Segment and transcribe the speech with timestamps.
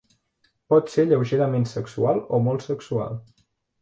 [0.73, 3.19] Pot ser lleugerament sexual o molt sexual.